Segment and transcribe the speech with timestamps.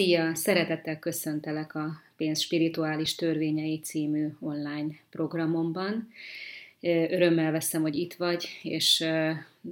[0.00, 0.34] Szia!
[0.34, 6.12] Szeretettel köszöntelek a Pénz Spirituális Törvényei című online programomban.
[6.80, 8.98] Örömmel veszem, hogy itt vagy, és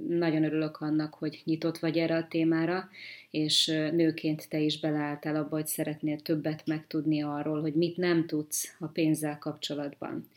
[0.07, 2.89] nagyon örülök annak, hogy nyitott vagy erre a témára,
[3.31, 8.75] és nőként te is beleálltál abba, hogy szeretnél többet megtudni arról, hogy mit nem tudsz
[8.79, 10.27] a pénzzel kapcsolatban.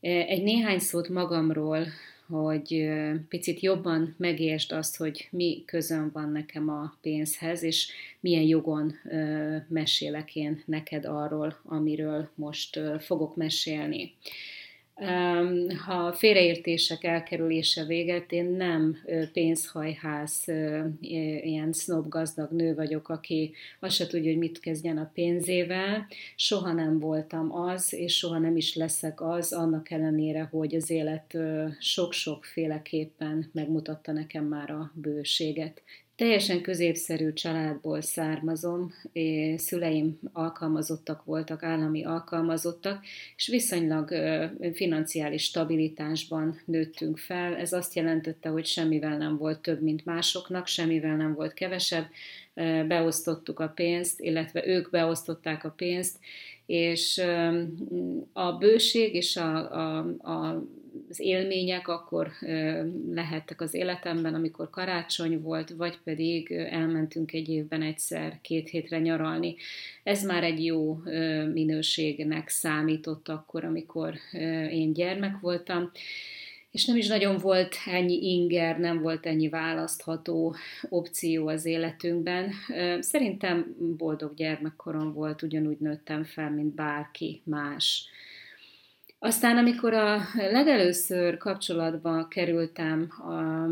[0.00, 1.86] Egy néhány szót magamról,
[2.30, 2.90] hogy
[3.28, 7.88] picit jobban megértsd azt, hogy mi közön van nekem a pénzhez, és
[8.20, 8.94] milyen jogon
[9.68, 14.12] mesélek én neked arról, amiről most fogok mesélni.
[15.86, 18.96] Ha félreértések elkerülése véget, én nem
[19.32, 20.44] pénzhajház,
[21.40, 26.06] ilyen snob gazdag nő vagyok, aki azt se tudja, hogy mit kezdjen a pénzével.
[26.36, 31.36] Soha nem voltam az, és soha nem is leszek az, annak ellenére, hogy az élet
[31.78, 35.82] sok-sokféleképpen megmutatta nekem már a bőséget.
[36.20, 38.92] Teljesen középszerű családból származom,
[39.56, 43.04] szüleim alkalmazottak voltak, állami alkalmazottak,
[43.36, 44.14] és viszonylag
[44.72, 47.56] financiális stabilitásban nőttünk fel.
[47.56, 52.06] Ez azt jelentette, hogy semmivel nem volt több, mint másoknak, semmivel nem volt kevesebb.
[52.86, 56.18] Beosztottuk a pénzt, illetve ők beosztották a pénzt,
[56.66, 57.22] és
[58.32, 59.98] a bőség és a, a,
[60.30, 60.64] a
[61.10, 62.30] az élmények akkor
[63.10, 69.56] lehettek az életemben, amikor karácsony volt, vagy pedig elmentünk egy évben egyszer, két hétre nyaralni.
[70.02, 71.02] Ez már egy jó
[71.52, 74.14] minőségnek számított akkor, amikor
[74.70, 75.90] én gyermek voltam
[76.70, 80.54] és nem is nagyon volt ennyi inger, nem volt ennyi választható
[80.88, 82.50] opció az életünkben.
[83.00, 88.08] Szerintem boldog gyermekkorom volt, ugyanúgy nőttem fel, mint bárki más.
[89.22, 93.64] Aztán, amikor a legelőször kapcsolatba kerültem a,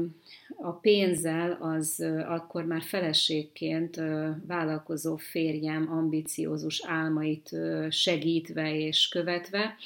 [0.68, 4.00] a pénzzel, az akkor már feleségként
[4.46, 7.56] vállalkozó férjem ambiciózus álmait
[7.90, 9.76] segítve és követve,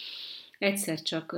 [0.62, 1.36] egyszer csak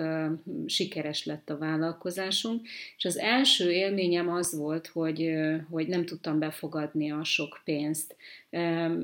[0.66, 5.34] sikeres lett a vállalkozásunk, és az első élményem az volt, hogy,
[5.70, 8.16] hogy nem tudtam befogadni a sok pénzt.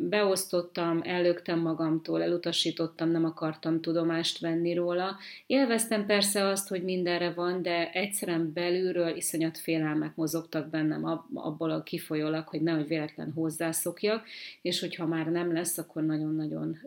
[0.09, 5.16] Beosztottam, ellögtem magamtól, elutasítottam, nem akartam tudomást venni róla.
[5.47, 11.04] Élveztem persze azt, hogy mindenre van, de egyszerűen belülről iszonyat félelmek mozogtak bennem
[11.34, 14.26] abból a kifolyólag, hogy nehogy véletlen hozzászokjak,
[14.62, 16.78] és hogyha már nem lesz, akkor nagyon-nagyon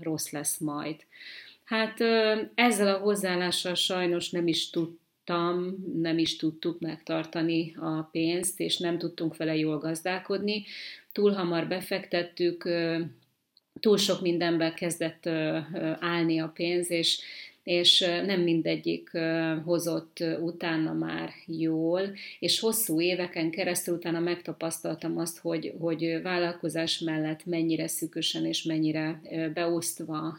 [0.00, 0.96] rossz lesz majd.
[1.66, 2.00] Hát
[2.54, 8.98] ezzel a hozzáállással sajnos nem is tudtam, nem is tudtuk megtartani a pénzt, és nem
[8.98, 10.64] tudtunk vele jól gazdálkodni.
[11.12, 12.68] Túl hamar befektettük,
[13.80, 15.26] túl sok mindenben kezdett
[15.98, 17.20] állni a pénz, és
[17.66, 19.10] és nem mindegyik
[19.64, 22.00] hozott utána már jól,
[22.38, 29.20] és hosszú éveken keresztül utána megtapasztaltam azt, hogy, hogy vállalkozás mellett mennyire szűkösen és mennyire
[29.54, 30.38] beosztva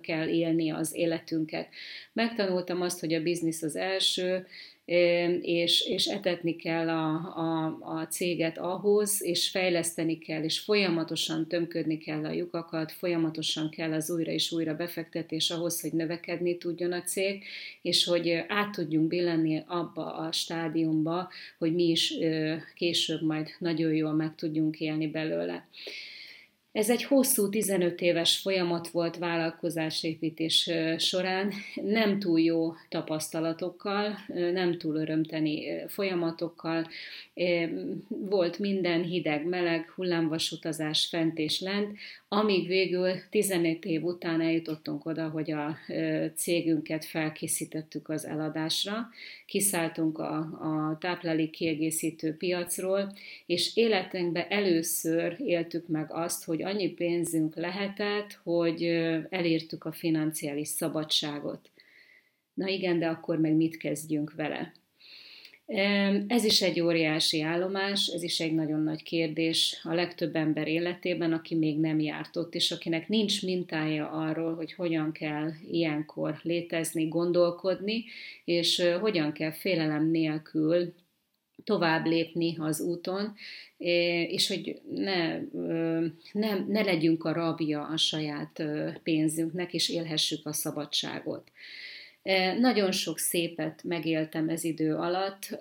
[0.00, 1.68] kell élni az életünket.
[2.12, 4.46] Megtanultam azt, hogy a biznisz az első,
[5.42, 11.98] és, és etetni kell a, a, a céget ahhoz, és fejleszteni kell, és folyamatosan tömködni
[11.98, 17.02] kell a lyukakat, folyamatosan kell az újra és újra befektetés ahhoz, hogy növekedni tudjon a
[17.02, 17.42] cég,
[17.82, 22.14] és hogy át tudjunk billenni abba a stádiumba, hogy mi is
[22.74, 25.68] később majd nagyon jól meg tudjunk élni belőle.
[26.72, 34.18] Ez egy hosszú 15 éves folyamat volt vállalkozásépítés során, nem túl jó tapasztalatokkal,
[34.52, 36.86] nem túl örömteni folyamatokkal.
[38.08, 41.98] Volt minden hideg-meleg, hullámvasutazás fent és lent,
[42.28, 45.76] amíg végül 15 év után eljutottunk oda, hogy a
[46.34, 49.08] cégünket felkészítettük az eladásra,
[49.46, 53.12] kiszálltunk a, a táplálék kiegészítő piacról,
[53.46, 58.82] és életünkben először éltük meg azt, hogy annyi pénzünk lehetett, hogy
[59.28, 61.70] elértük a financiális szabadságot.
[62.54, 64.72] Na igen, de akkor meg mit kezdjünk vele?
[66.26, 71.32] Ez is egy óriási állomás, ez is egy nagyon nagy kérdés a legtöbb ember életében,
[71.32, 77.08] aki még nem járt ott, és akinek nincs mintája arról, hogy hogyan kell ilyenkor létezni,
[77.08, 78.04] gondolkodni,
[78.44, 80.94] és hogyan kell félelem nélkül
[81.64, 83.34] tovább lépni az úton,
[84.28, 85.38] és hogy ne,
[86.32, 88.62] ne, ne legyünk a rabja a saját
[89.02, 91.50] pénzünknek, és élhessük a szabadságot.
[92.60, 95.58] Nagyon sok szépet megéltem ez idő alatt.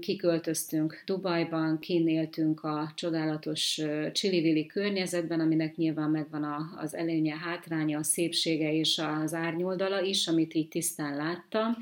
[0.00, 3.80] Kiköltöztünk Dubajban, kinéltünk a csodálatos
[4.12, 10.54] Csillivili környezetben, aminek nyilván megvan az előnye, hátránya, a szépsége és az árnyoldala is, amit
[10.54, 11.76] így tisztán láttam,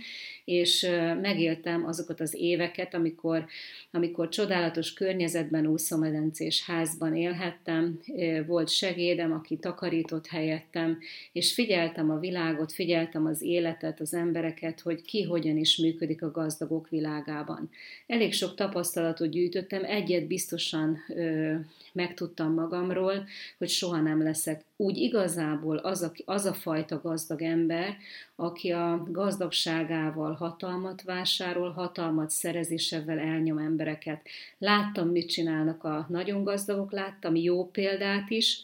[0.45, 0.87] és
[1.21, 3.47] megéltem azokat az éveket, amikor,
[3.91, 8.01] amikor csodálatos környezetben, úszómedencés házban élhettem,
[8.47, 10.99] volt segédem, aki takarított helyettem,
[11.33, 13.65] és figyeltem a világot, figyeltem az életet,
[13.99, 17.71] az embereket, hogy ki hogyan is működik a gazdagok világában.
[18.07, 21.55] Elég sok tapasztalatot gyűjtöttem, egyet biztosan ö,
[21.93, 23.27] megtudtam magamról,
[23.59, 27.97] hogy soha nem leszek úgy igazából az a, az a fajta gazdag ember,
[28.37, 34.27] aki a gazdagságával hatalmat vásárol, hatalmat szerez és ebben elnyom embereket.
[34.59, 38.63] Láttam, mit csinálnak a nagyon gazdagok, láttam jó példát is,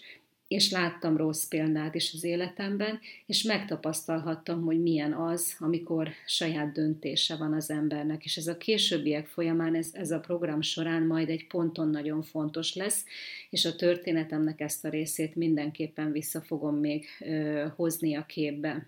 [0.52, 7.36] és láttam rossz példát is az életemben, és megtapasztalhattam, hogy milyen az, amikor saját döntése
[7.36, 8.24] van az embernek.
[8.24, 12.74] És ez a későbbiek folyamán, ez, ez a program során majd egy ponton nagyon fontos
[12.74, 13.04] lesz,
[13.50, 18.86] és a történetemnek ezt a részét mindenképpen vissza fogom még ö, hozni a képbe.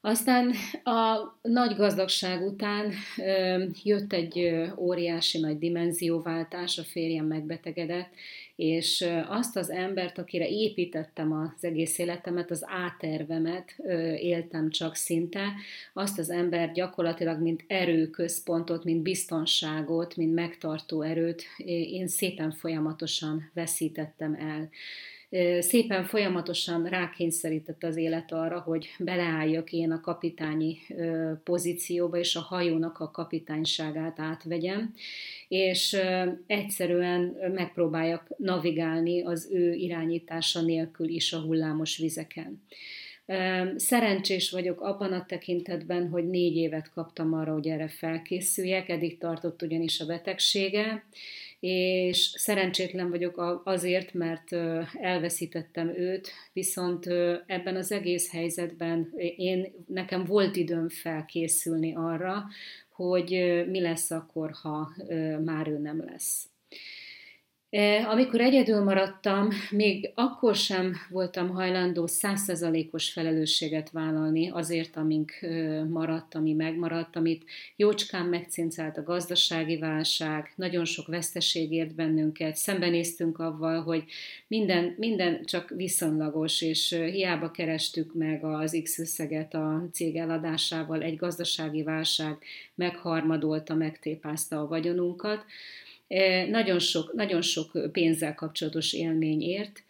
[0.00, 0.52] Aztán
[0.84, 2.92] a nagy gazdagság után
[3.82, 8.10] jött egy óriási nagy dimenzióváltás, a férjem megbetegedett,
[8.56, 13.76] és azt az embert, akire építettem az egész életemet, az átervemet
[14.16, 15.52] éltem csak szinte,
[15.92, 24.34] azt az ember gyakorlatilag, mint erőközpontot, mint biztonságot, mint megtartó erőt én szépen folyamatosan veszítettem
[24.34, 24.68] el
[25.60, 30.78] szépen folyamatosan rákényszerített az élet arra, hogy beleálljak én a kapitányi
[31.44, 34.94] pozícióba, és a hajónak a kapitányságát átvegyem,
[35.48, 35.96] és
[36.46, 42.62] egyszerűen megpróbáljak navigálni az ő irányítása nélkül is a hullámos vizeken.
[43.76, 49.62] Szerencsés vagyok abban a tekintetben, hogy négy évet kaptam arra, hogy erre felkészüljek, eddig tartott
[49.62, 51.04] ugyanis a betegsége,
[51.60, 54.52] és szerencsétlen vagyok azért, mert
[55.00, 57.06] elveszítettem őt, viszont
[57.46, 62.44] ebben az egész helyzetben én, nekem volt időm felkészülni arra,
[62.92, 63.30] hogy
[63.68, 64.92] mi lesz akkor, ha
[65.44, 66.48] már ő nem lesz.
[67.70, 75.32] E, amikor egyedül maradtam, még akkor sem voltam hajlandó százszerzalékos felelősséget vállalni azért, amink
[75.88, 77.44] maradt, ami megmaradt, amit
[77.76, 84.04] jócskán megcincált a gazdasági válság, nagyon sok veszteség ért bennünket, szembenéztünk avval, hogy
[84.46, 91.16] minden, minden csak viszonylagos, és hiába kerestük meg az X összeget a cég eladásával, egy
[91.16, 92.36] gazdasági válság
[92.74, 95.44] megharmadolta, megtépázta a vagyonunkat,
[96.50, 99.82] nagyon sok, nagyon sok pénzzel kapcsolatos élmény ért,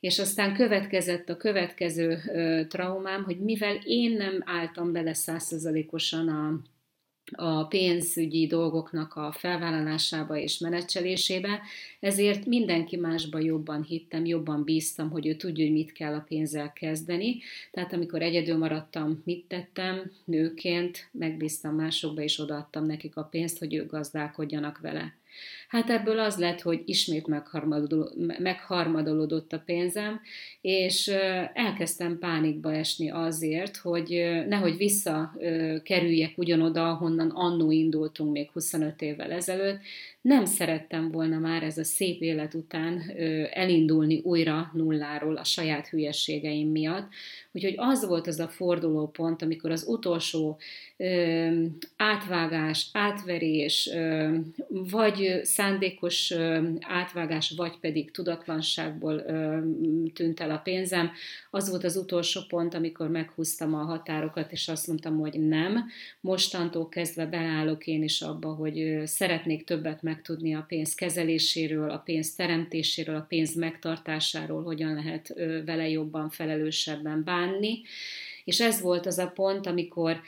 [0.00, 2.18] és aztán következett a következő
[2.68, 6.60] traumám, hogy mivel én nem álltam bele százszerzalékosan a,
[7.32, 11.60] a pénzügyi dolgoknak a felvállalásába és menedzselésébe,
[12.00, 16.72] ezért mindenki másba jobban hittem, jobban bíztam, hogy ő tudja, hogy mit kell a pénzzel
[16.72, 17.38] kezdeni.
[17.70, 23.74] Tehát amikor egyedül maradtam, mit tettem, nőként megbíztam másokba, és odaadtam nekik a pénzt, hogy
[23.74, 25.14] ők gazdálkodjanak vele.
[25.68, 27.26] Hát ebből az lett, hogy ismét
[28.38, 30.20] megharmadolódott a pénzem,
[30.60, 31.08] és
[31.52, 34.08] elkezdtem pánikba esni azért, hogy
[34.48, 39.80] nehogy visszakerüljek ugyanoda, ahonnan annó indultunk még 25 évvel ezelőtt,
[40.20, 43.02] nem szerettem volna már ez a szép élet után
[43.52, 47.08] elindulni újra nulláról a saját hülyességeim miatt.
[47.52, 50.58] Úgyhogy az volt az a fordulópont, amikor az utolsó
[51.96, 53.90] átvágás, átverés,
[54.68, 56.34] vagy szándékos
[56.80, 59.24] átvágás, vagy pedig tudatlanságból
[60.14, 61.10] tűnt el a pénzem,
[61.50, 65.84] az volt az utolsó pont, amikor meghúztam a határokat, és azt mondtam, hogy nem,
[66.20, 72.34] mostantól kezdve beállok én is abba, hogy szeretnék többet megtudni a pénz kezeléséről, a pénz
[72.34, 75.34] teremtéséről, a pénz megtartásáról, hogyan lehet
[75.64, 77.82] vele jobban, felelősebben bánni.
[78.44, 80.20] És ez volt az a pont, amikor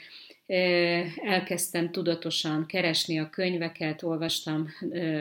[1.23, 4.67] elkezdtem tudatosan keresni a könyveket, olvastam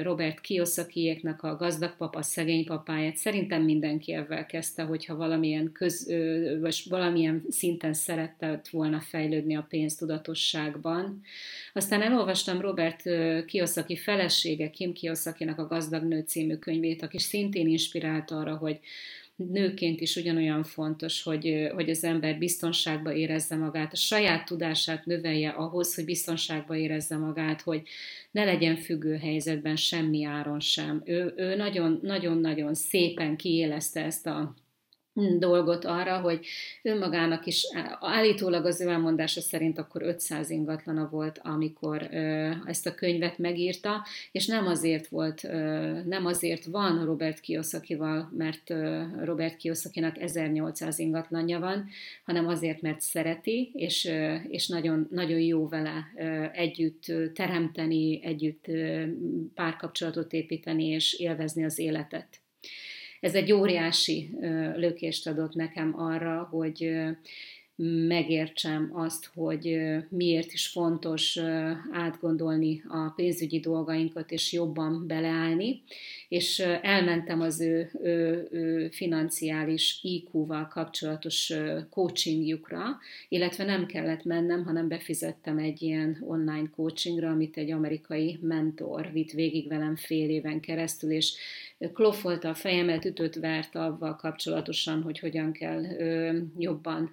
[0.02, 3.16] Robert Kiyosakiéknak a Gazdag Papa, Szegény Papáját.
[3.16, 6.12] Szerintem mindenki ebben kezdte, hogyha valamilyen, köz,
[6.60, 11.22] vagy valamilyen szinten szerette volna fejlődni a pénztudatosságban.
[11.72, 13.02] Aztán elolvastam Robert
[13.46, 18.80] Kiyosaki felesége, Kim Kiyosakinak a Gazdag Nő című könyvét, aki szintén inspirált arra, hogy
[19.36, 25.50] nőként is ugyanolyan fontos, hogy, hogy az ember biztonságba érezze magát, a saját tudását növelje
[25.50, 27.82] ahhoz, hogy biztonságba érezze magát, hogy
[28.30, 31.02] ne legyen függő helyzetben semmi áron sem.
[31.04, 34.54] Ő, nagyon, nagyon-nagyon szépen kiélezte ezt a
[35.38, 36.46] dolgot arra, hogy
[36.82, 37.66] önmagának is,
[38.00, 42.02] állítólag az ő elmondása szerint akkor 500 ingatlana volt, amikor
[42.64, 45.42] ezt a könyvet megírta, és nem azért volt,
[46.04, 48.74] nem azért van Robert Kiyosakival, mert
[49.24, 51.88] Robert Kiyosakinak 1800 ingatlanja van,
[52.24, 54.10] hanem azért, mert szereti, és,
[54.48, 56.12] és nagyon, nagyon jó vele
[56.52, 57.04] együtt
[57.34, 58.66] teremteni, együtt
[59.54, 62.40] párkapcsolatot építeni, és élvezni az életet
[63.26, 64.30] ez egy óriási
[64.76, 66.90] lökést adott nekem arra, hogy
[68.08, 69.78] megértsem azt, hogy
[70.08, 71.38] miért is fontos
[71.92, 75.82] átgondolni a pénzügyi dolgainkat és jobban beleállni,
[76.28, 81.52] és elmentem az ő, ő, ő financiális IQ-val kapcsolatos
[81.90, 89.10] coachingjukra, illetve nem kellett mennem, hanem befizettem egy ilyen online coachingra, amit egy amerikai mentor
[89.12, 91.34] vitt végig velem fél éven keresztül, és
[91.92, 95.82] klofolta a fejemet, ütött, vert avval kapcsolatosan, hogy hogyan kell
[96.58, 97.10] jobban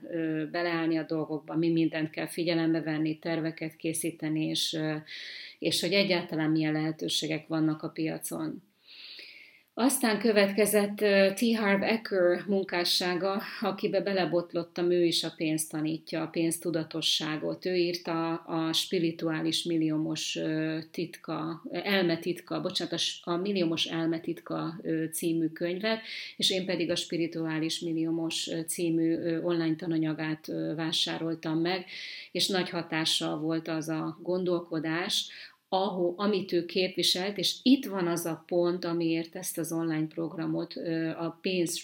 [0.53, 4.79] beleállni a dolgokba, mi mindent kell figyelembe venni, terveket készíteni, és,
[5.60, 8.62] és hogy egyáltalán milyen lehetőségek vannak a piacon.
[9.75, 10.96] Aztán következett
[11.36, 11.56] T.
[11.58, 17.65] Harv Ecker munkássága, akibe belebotlottam, ő is a pénzt tanítja, a pénztudatosságot.
[17.65, 20.39] Ő írta a spirituális milliómos
[20.92, 26.01] titka, elmetitka, bocsánat, a milliómos elmetitka című könyvet,
[26.38, 31.86] és én pedig a spirituális milliómos című online tananyagát vásároltam meg,
[32.32, 35.27] és nagy hatással volt az a gondolkodás,
[35.74, 40.74] ahol, amit ő képviselt, és itt van az a pont, amiért ezt az online programot
[41.18, 41.84] a pénz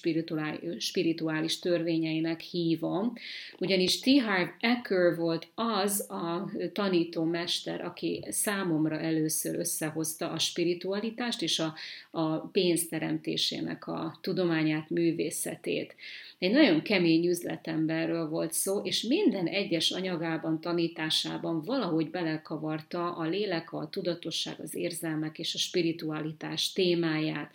[0.77, 3.13] spirituális, törvényeinek hívom,
[3.59, 4.05] ugyanis T.
[4.25, 11.73] Harv Ecker volt az a tanítómester, aki számomra először összehozta a spiritualitást és a,
[12.11, 15.95] a pénzteremtésének a tudományát, művészetét.
[16.39, 23.73] Egy nagyon kemény üzletemberről volt szó, és minden egyes anyagában, tanításában valahogy belekavarta a lélek,
[23.73, 27.51] a tudatosság, az érzelmek és a spiritualitás témáját,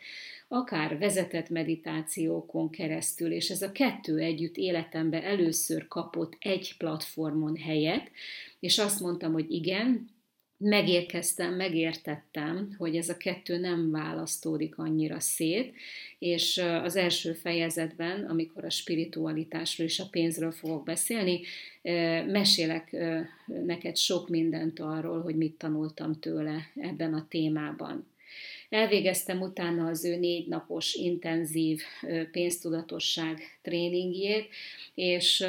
[0.48, 8.10] akár vezetett meditációkon keresztül, és ez a kettő együtt életembe először kapott egy platformon helyet,
[8.60, 10.08] és azt mondtam, hogy igen,
[10.56, 15.74] megérkeztem, megértettem, hogy ez a kettő nem választódik annyira szét,
[16.18, 21.40] és az első fejezetben, amikor a spiritualitásról és a pénzről fogok beszélni,
[22.26, 22.96] mesélek
[23.46, 28.06] neked sok mindent arról, hogy mit tanultam tőle ebben a témában.
[28.74, 31.80] Elvégeztem utána az ő négy napos intenzív
[32.32, 34.48] pénztudatosság tréningjét,
[34.94, 35.46] és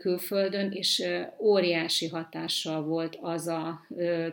[0.00, 1.04] külföldön, és
[1.40, 3.86] óriási hatással volt az a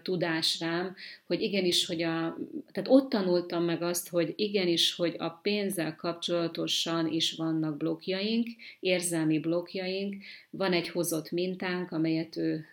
[0.03, 0.95] tudás rám,
[1.27, 2.37] hogy igenis, hogy a,
[2.71, 8.47] tehát ott tanultam meg azt, hogy igenis, hogy a pénzzel kapcsolatosan is vannak blokkjaink,
[8.79, 10.15] érzelmi blokkjaink,
[10.49, 12.65] van egy hozott mintánk, amelyet ő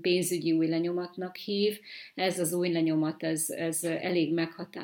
[0.00, 1.78] pénzügyi új lenyomatnak hív.
[2.14, 4.80] Ez az új lenyomat, ez, ez elég meghatározó,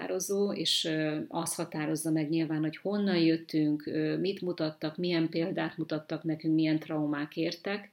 [0.52, 0.90] és
[1.28, 3.90] az határozza meg nyilván, hogy honnan jöttünk,
[4.20, 7.90] mit mutattak, milyen példát mutattak nekünk, milyen traumák értek,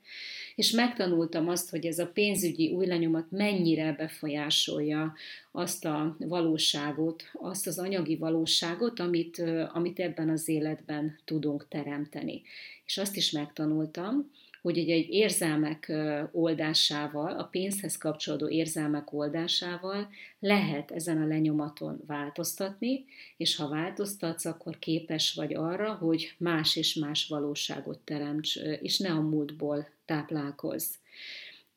[0.56, 5.14] és megtanultam azt, hogy ez a pénzügyi új lenyomat mennyire befolyásolja
[5.52, 9.44] azt a valóságot, azt az anyagi valóságot, amit,
[9.74, 12.42] amit ebben az életben tudunk teremteni.
[12.86, 14.32] És azt is megtanultam,
[14.66, 15.92] hogy egy, egy érzelmek
[16.32, 23.06] oldásával, a pénzhez kapcsolódó érzelmek oldásával lehet ezen a lenyomaton változtatni,
[23.38, 29.12] és ha változtatsz, akkor képes vagy arra, hogy más és más valóságot teremts, és ne
[29.12, 30.94] a múltból táplálkozz.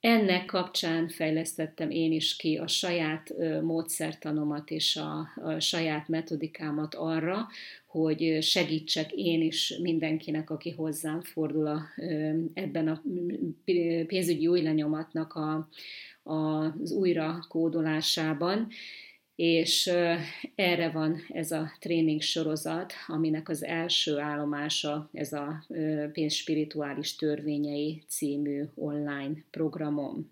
[0.01, 7.47] Ennek kapcsán fejlesztettem én is ki a saját módszertanomat és a, a saját metodikámat arra,
[7.87, 11.83] hogy segítsek én is mindenkinek, aki hozzám fordul a,
[12.55, 13.03] ebben a
[14.07, 15.69] pénzügyi új lenyomatnak a,
[16.23, 18.69] a, az újra kódolásában,
[19.39, 19.91] és
[20.55, 25.65] erre van ez a tréning sorozat, aminek az első állomása ez a
[26.13, 30.31] pénz spirituális törvényei című online programom.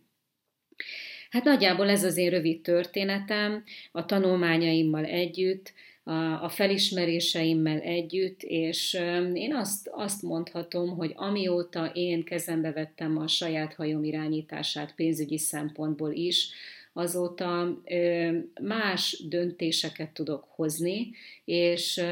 [1.30, 5.72] Hát nagyjából ez az én rövid történetem, a tanulmányaimmal együtt,
[6.40, 8.98] a, felismeréseimmel együtt, és
[9.34, 16.12] én azt, azt mondhatom, hogy amióta én kezembe vettem a saját hajom irányítását pénzügyi szempontból
[16.12, 16.50] is,
[16.96, 17.78] azóta
[18.60, 21.10] más döntéseket tudok hozni,
[21.44, 22.02] és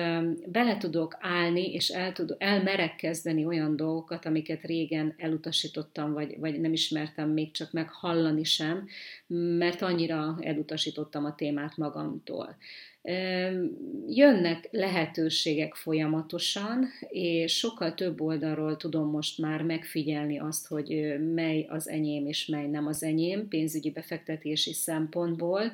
[0.47, 6.61] bele tudok állni, és el tud, elmerek kezdeni olyan dolgokat, amiket régen elutasítottam, vagy, vagy
[6.61, 8.89] nem ismertem még csak meg hallani sem,
[9.59, 12.57] mert annyira elutasítottam a témát magamtól
[14.07, 21.89] Jönnek lehetőségek folyamatosan, és sokkal több oldalról tudom most már megfigyelni azt, hogy mely az
[21.89, 25.73] enyém és mely nem az enyém pénzügyi befektetési szempontból,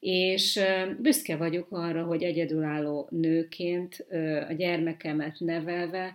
[0.00, 0.60] és
[0.98, 4.06] büszke vagyok arra, hogy egyedülálló nőként
[4.48, 6.14] a gyermekemet nevelve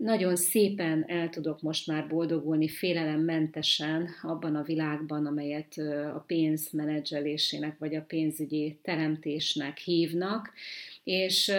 [0.00, 5.78] nagyon szépen el tudok most már boldogulni félelemmentesen abban a világban, amelyet
[6.14, 10.52] a pénz menedzselésének vagy a pénzügyi teremtésnek hívnak,
[11.06, 11.52] és,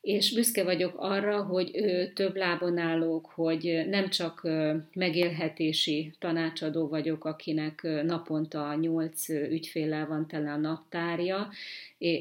[0.00, 1.70] és büszke vagyok arra, hogy
[2.14, 4.48] több lábon állók, hogy nem csak
[4.94, 11.48] megélhetési tanácsadó vagyok, akinek naponta nyolc ügyféllel van tele a naptárja,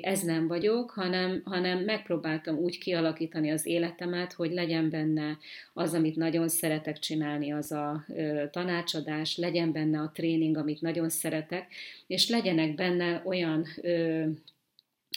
[0.02, 5.38] ez nem vagyok, hanem, hanem megpróbáltam úgy kialakítani az életemet, hogy legyen benne
[5.74, 8.06] az, amit nagyon szeretek csinálni, az a
[8.52, 11.68] tanácsadás, legyen benne a tréning, amit nagyon szeretek,
[12.08, 13.66] és legyenek benne olyan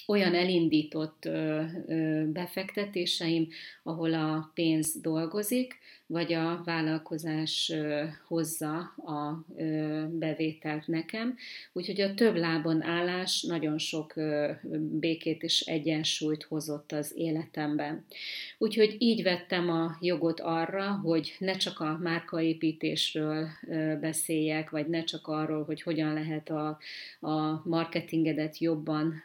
[0.06, 1.28] olyan elindított
[2.32, 3.48] befektetéseim,
[3.82, 7.72] ahol a pénz dolgozik, vagy a vállalkozás
[8.26, 9.44] hozza a
[10.10, 11.36] bevételt nekem.
[11.72, 14.14] Úgyhogy a több lábon állás nagyon sok
[14.78, 18.04] békét és egyensúlyt hozott az életemben.
[18.58, 23.48] Úgyhogy így vettem a jogot arra, hogy ne csak a márkaépítésről
[24.00, 26.78] beszéljek, vagy ne csak arról, hogy hogyan lehet a,
[27.20, 29.24] a marketingedet jobban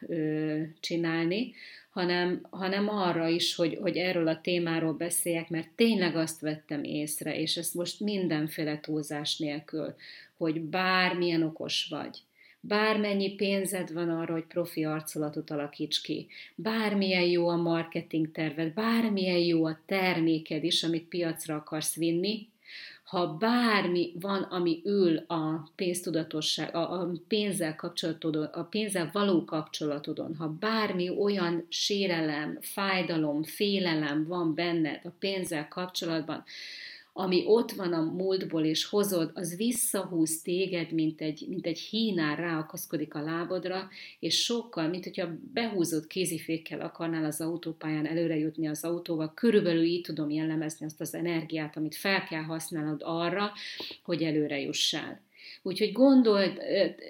[0.79, 1.53] csinálni,
[1.91, 7.39] hanem, hanem arra is, hogy, hogy erről a témáról beszéljek, mert tényleg azt vettem észre,
[7.39, 9.95] és ezt most mindenféle túlzás nélkül,
[10.37, 12.17] hogy bármilyen okos vagy,
[12.59, 19.37] bármennyi pénzed van arra, hogy profi arculatot alakíts ki, bármilyen jó a marketing terved, bármilyen
[19.37, 22.47] jó a terméked is, amit piacra akarsz vinni,
[23.11, 30.35] ha bármi van, ami ül a pénztudatosság, a, a pénzzel kapcsolatodon, a pénzzel való kapcsolatodon,
[30.35, 36.43] ha bármi olyan sérelem, fájdalom, félelem van benned a pénzzel kapcsolatban,
[37.13, 42.37] ami ott van a múltból, és hozod, az visszahúz téged, mint egy, mint egy hínár
[42.37, 43.89] ráakaszkodik a lábodra,
[44.19, 50.01] és sokkal, mint hogyha behúzott kézifékkel akarnál az autópályán előre jutni az autóval, körülbelül így
[50.01, 53.51] tudom jellemezni azt az energiát, amit fel kell használnod arra,
[54.03, 55.21] hogy előre jussál.
[55.63, 56.61] Úgyhogy gondold,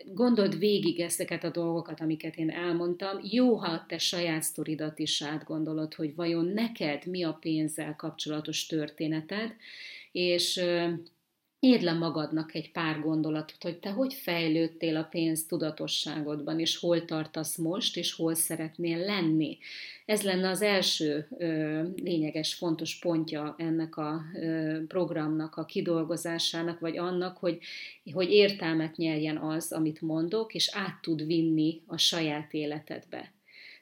[0.05, 3.19] gondold végig ezeket a dolgokat, amiket én elmondtam.
[3.23, 9.55] Jó, ha te saját sztoridat is átgondolod, hogy vajon neked mi a pénzzel kapcsolatos történeted,
[10.11, 10.63] és
[11.63, 17.05] írd le magadnak egy pár gondolatot, hogy te hogy fejlődtél a pénz tudatosságodban, és hol
[17.05, 19.57] tartasz most, és hol szeretnél lenni.
[20.05, 26.97] Ez lenne az első ö, lényeges, fontos pontja ennek a ö, programnak a kidolgozásának, vagy
[26.97, 27.59] annak, hogy,
[28.13, 33.31] hogy értelmet nyerjen az, amit mondok, és át tud vinni a saját életedbe.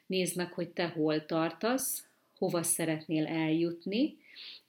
[0.06, 2.04] Nézd meg, hogy te hol tartasz,
[2.38, 4.16] hova szeretnél eljutni,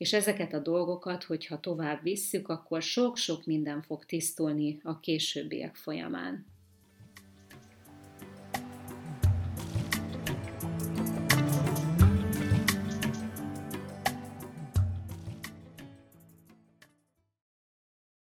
[0.02, 6.46] és ezeket a dolgokat, hogyha tovább visszük, akkor sok-sok minden fog tisztulni a későbbiek folyamán.